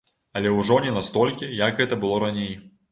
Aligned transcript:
Але 0.39 0.53
ўжо 0.59 0.77
не 0.85 0.95
настолькі, 0.97 1.51
як 1.63 1.73
гэта 1.83 2.03
было 2.05 2.23
раней. 2.27 2.55